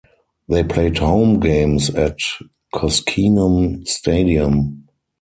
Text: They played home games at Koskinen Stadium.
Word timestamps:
They 0.49 0.63
played 0.63 0.97
home 0.97 1.39
games 1.39 1.91
at 1.91 2.17
Koskinen 2.73 3.87
Stadium. 3.87 4.87